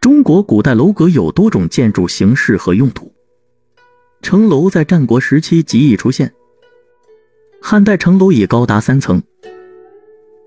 [0.00, 3.12] 中国古代楼阁有多种建筑形式和用途。
[4.22, 6.32] 城楼在战国时期极易出现，
[7.60, 9.22] 汉代城楼已高达三层。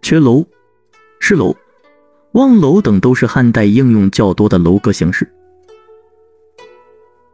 [0.00, 0.44] 阙楼、
[1.20, 1.56] 诗楼、
[2.32, 5.28] 望楼等都是汉代应用较多的楼阁形式。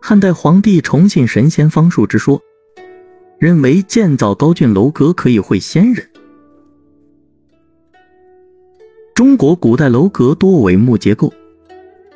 [0.01, 2.41] 汉代皇帝崇信神仙方术之说，
[3.39, 6.09] 认为建造高峻楼阁可以会仙人。
[9.15, 11.33] 中国古代楼阁多为木结构。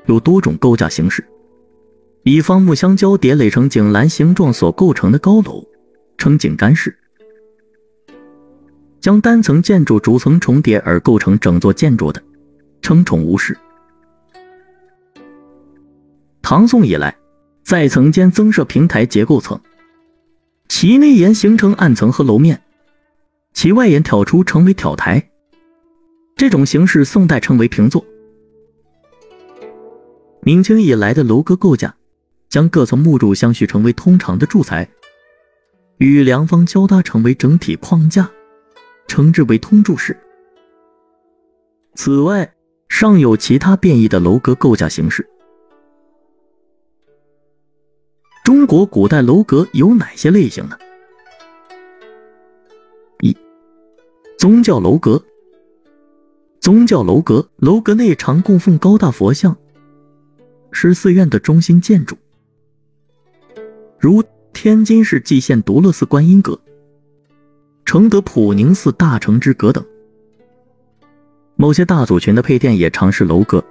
[0.07, 1.25] 有多种构架形式，
[2.25, 5.65] 以方木相交叠垒成井栏形状所构成的高楼，
[6.19, 6.91] 称井干式；
[9.01, 12.23] 将单层建筑逐层重叠而构成整座建筑的，
[12.81, 13.57] 称重屋式。
[16.43, 17.17] 唐宋以来，
[17.63, 19.59] 在层间增设平台结构层，
[20.69, 22.61] 其内沿形成暗层和楼面，
[23.53, 25.31] 其外沿挑出成为挑台。
[26.37, 28.05] 这种形式，宋代称为平座。
[30.45, 31.95] 明清以来的楼阁构架，
[32.49, 34.89] 将各层木柱相续成为通常的柱材，
[35.99, 38.29] 与梁方交搭成为整体框架，
[39.07, 40.19] 称之为通柱式。
[41.95, 42.53] 此外，
[42.89, 45.25] 尚有其他变异的楼阁构架形式。
[48.43, 50.77] 中国古代楼阁有哪些类型呢？
[53.21, 53.37] 一、
[54.37, 55.23] 宗教楼阁。
[56.59, 59.57] 宗教楼阁，楼阁内常供奉高大佛像。
[60.73, 62.17] 是寺院的中心建筑，
[63.99, 66.59] 如天津市蓟县独乐寺观音阁、
[67.85, 69.85] 承德普宁寺大成之阁等。
[71.55, 73.63] 某些大族群的配殿也常是楼阁，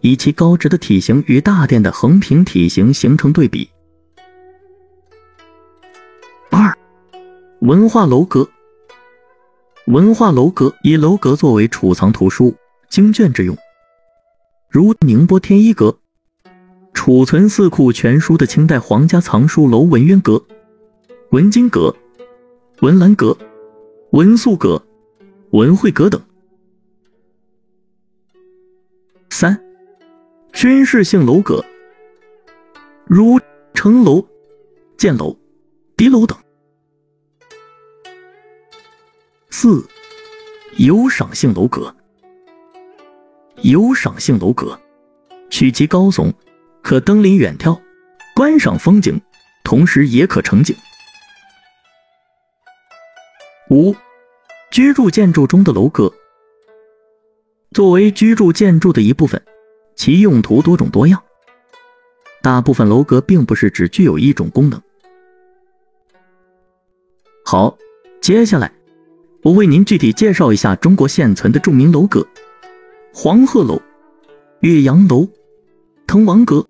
[0.00, 3.68] 以其高直的体型与大殿的横平体型形成对比。
[6.50, 6.72] 二、
[7.60, 8.48] 文化楼阁。
[9.88, 12.54] 文化楼阁以楼阁作为储藏图书、
[12.88, 13.56] 经卷之用，
[14.70, 15.98] 如宁波天一阁。
[17.08, 20.44] 储存《四库全书》的清代皇家藏书楼文渊阁、
[21.30, 21.96] 文经阁、
[22.80, 23.34] 文澜阁、
[24.10, 24.84] 文素阁、
[25.52, 26.20] 文惠阁等。
[29.30, 29.58] 三、
[30.52, 31.64] 军事性楼阁，
[33.06, 33.40] 如
[33.72, 34.22] 城楼、
[34.98, 35.34] 箭楼、
[35.96, 36.36] 敌楼等。
[39.48, 39.82] 四、
[40.76, 41.96] 有赏性楼阁，
[43.62, 44.78] 有赏性楼阁，
[45.48, 46.30] 取其高耸。
[46.82, 47.78] 可登临远眺，
[48.34, 49.20] 观赏风景，
[49.64, 50.74] 同时也可成景。
[53.70, 53.94] 五、
[54.70, 56.12] 居住建筑中的楼阁，
[57.72, 59.42] 作为居住建筑的一部分，
[59.94, 61.22] 其用途多种多样。
[62.40, 64.80] 大部分楼阁并不是只具有一种功能。
[67.44, 67.76] 好，
[68.20, 68.72] 接下来
[69.42, 72.26] 我为您具体介绍一下中国现存的著名楼阁：
[73.12, 73.82] 黄鹤楼、
[74.60, 75.28] 岳阳楼、
[76.08, 76.66] 滕王阁。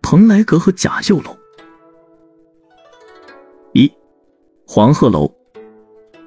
[0.00, 1.36] 蓬莱阁和贾秀楼。
[3.74, 3.92] 一，
[4.66, 5.30] 黄鹤楼。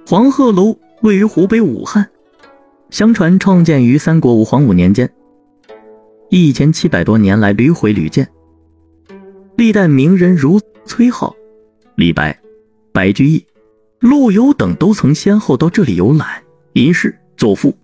[0.08, 2.08] 黄鹤楼位于湖北武汉，
[2.92, 5.12] 相传创建于三国吴黄武年间，
[6.30, 8.30] 一千七百多年来屡毁屡建，
[9.58, 11.34] 历代名人如崔颢、
[11.96, 12.40] 李白、
[12.92, 13.44] 白居易、
[14.00, 16.44] 陆游等都曾先后到这里游览、
[16.74, 17.76] 吟诗作赋。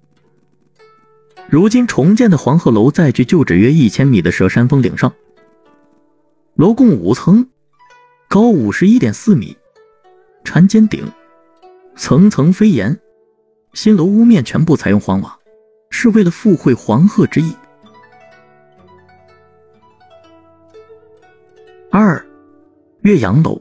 [1.52, 5.12] 如今重建的黄鹤楼在距旧址约一千米的蛇山峰顶上。
[6.54, 7.48] 楼共五层，
[8.28, 9.58] 高五十一点四米，
[10.44, 11.04] 缠尖顶，
[11.96, 13.00] 层层飞檐。
[13.74, 15.40] 新楼屋面全部采用黄瓦，
[15.90, 17.56] 是为了附会黄鹤之意。
[21.90, 22.24] 二，
[23.02, 23.60] 岳阳楼。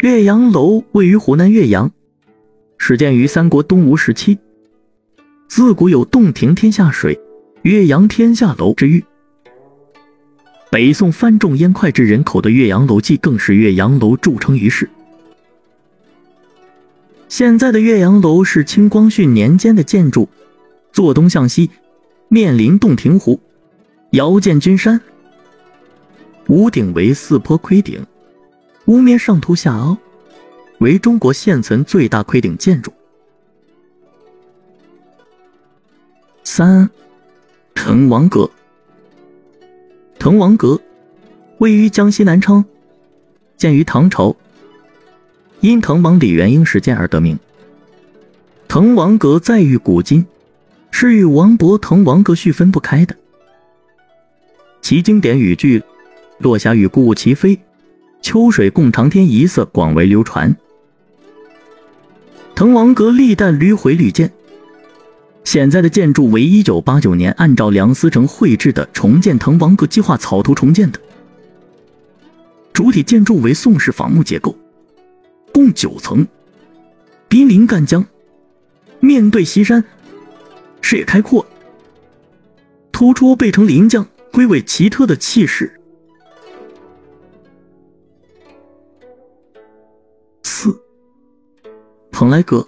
[0.00, 1.90] 岳阳楼位于湖南岳阳，
[2.76, 4.38] 始建于三国东吴时期，
[5.48, 7.18] 自古有“洞庭天下水，
[7.62, 9.04] 岳阳天下楼”之誉。
[10.70, 14.90] 北宋范仲淹脍炙人口的《岳阳楼记》更是岳阳楼著称于世。
[17.28, 20.28] 现在的岳阳楼是清光绪年间的建筑，
[20.92, 21.70] 坐东向西，
[22.28, 23.40] 面临洞庭湖，
[24.10, 25.00] 遥见君山。
[26.48, 28.04] 屋顶为四坡盔顶，
[28.86, 29.96] 屋面上凸下凹，
[30.78, 32.92] 为中国现存最大盔顶建筑。
[36.56, 36.88] 三，
[37.74, 38.50] 滕王阁。
[40.18, 40.80] 滕王阁
[41.58, 42.64] 位于江西南昌，
[43.58, 44.34] 建于唐朝，
[45.60, 47.38] 因滕王李元婴始建而得名。
[48.68, 50.24] 滕王阁载誉古今，
[50.90, 53.14] 是与王勃《滕王阁序》分不开的。
[54.80, 55.82] 其经典语句
[56.40, 57.60] “落霞与孤鹜齐飞，
[58.22, 60.56] 秋水共长天”一色广为流传。
[62.54, 64.32] 滕王阁历代屡毁屡建，
[65.46, 70.98] 现在的建筑为一九八九年按照梁思成绘制的重建滕王阁计划草图重建的，
[72.72, 74.56] 主体建筑为宋式仿木结构，
[75.54, 76.26] 共九层，
[77.28, 78.04] 濒临赣江，
[78.98, 79.84] 面对西山，
[80.80, 81.46] 视野开阔，
[82.90, 85.72] 突出背城临江，归为奇特的气势。
[90.42, 90.76] 四，
[92.10, 92.66] 蓬莱阁，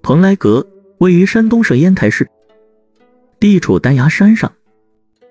[0.00, 0.66] 蓬莱阁。
[0.98, 2.28] 位于山东省烟台市，
[3.40, 4.52] 地处丹崖山上，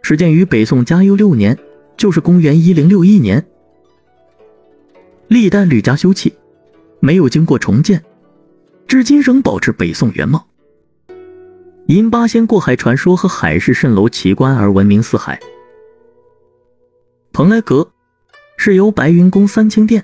[0.01, 1.57] 始建于北宋嘉佑六年，
[1.95, 3.45] 就是公元一零六一年。
[5.27, 6.31] 历代屡加修葺，
[6.99, 8.03] 没有经过重建，
[8.87, 10.45] 至今仍保持北宋原貌。
[11.87, 15.39] 因八仙过海传说和海市蜃楼奇观而闻名四海。
[17.31, 17.89] 蓬莱阁
[18.57, 20.03] 是由白云宫三清殿、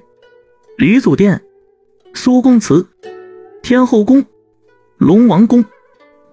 [0.77, 1.41] 吕祖殿、
[2.13, 2.87] 苏公祠、
[3.61, 4.25] 天后宫。
[4.99, 5.63] 龙王宫、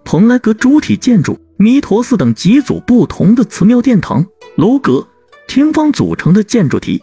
[0.05, 4.27] 蓬莱阁主体建筑、弥陀寺等几组不同的祠庙、殿堂、
[4.57, 5.07] 楼阁、
[5.47, 7.01] 厅房组成的建筑体，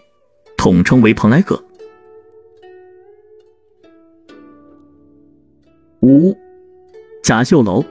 [0.57, 1.63] 统称为蓬莱阁。
[6.01, 6.37] 五、
[7.23, 7.81] 甲秀楼。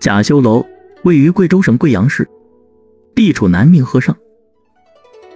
[0.00, 0.66] 甲秀楼
[1.04, 2.28] 位于贵州省贵阳市，
[3.14, 4.16] 地处南明河上，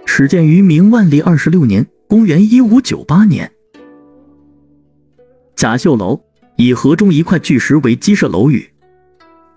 [0.05, 3.49] 始建于明万历二十六年（公元一五九八年）。
[5.55, 6.19] 甲秀楼。
[6.59, 8.69] 以河中一块巨石为基设楼宇，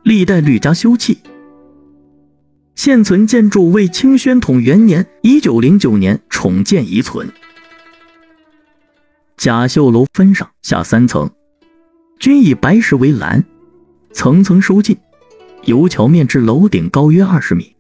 [0.05, 1.19] 历代屡加修葺。
[2.77, 7.29] 现存建筑为清宣统元年（一九零九年）重建遗存。
[9.37, 11.29] 甲秀楼分上下三层，
[12.21, 13.45] 均以白石为栏，
[14.13, 14.97] 层层收进，
[15.65, 17.75] 由桥面至楼顶高约二十米。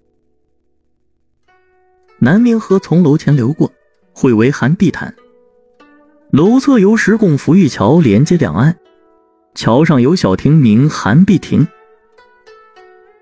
[2.19, 3.72] 南明河从楼前流过，
[4.12, 5.14] 汇为寒碧潭。
[6.32, 8.76] 楼侧由石拱浮玉桥连接两岸。
[9.54, 11.66] 桥上有小亭名寒碧亭，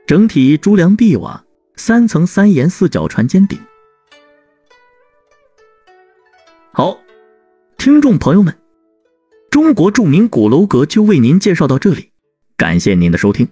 [0.06, 1.44] 整体朱梁碧瓦，
[1.74, 3.58] 三层三檐四角船尖顶。
[6.72, 6.96] 好，
[7.76, 8.56] 听众朋友们，
[9.50, 12.12] 中国著名鼓楼阁就为您介绍到这里，
[12.56, 13.48] 感谢您的收听。